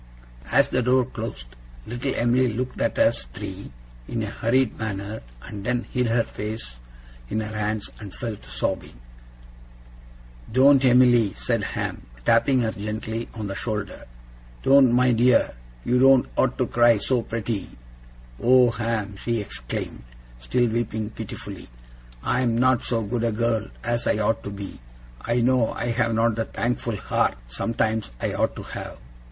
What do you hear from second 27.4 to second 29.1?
sometimes, I ought to have!